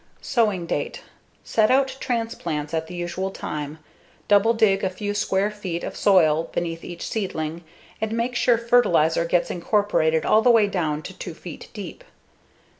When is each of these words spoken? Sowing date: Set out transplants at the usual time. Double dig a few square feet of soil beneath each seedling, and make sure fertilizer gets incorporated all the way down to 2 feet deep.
Sowing 0.19 0.65
date: 0.65 1.01
Set 1.43 1.69
out 1.69 1.95
transplants 1.99 2.73
at 2.73 2.87
the 2.87 2.95
usual 2.95 3.29
time. 3.29 3.77
Double 4.27 4.55
dig 4.55 4.83
a 4.83 4.89
few 4.89 5.13
square 5.13 5.51
feet 5.51 5.83
of 5.83 5.95
soil 5.95 6.49
beneath 6.53 6.83
each 6.83 7.07
seedling, 7.07 7.63
and 8.01 8.11
make 8.13 8.33
sure 8.35 8.57
fertilizer 8.57 9.25
gets 9.25 9.51
incorporated 9.51 10.25
all 10.25 10.41
the 10.41 10.49
way 10.49 10.65
down 10.65 11.03
to 11.03 11.15
2 11.15 11.35
feet 11.35 11.69
deep. 11.75 12.03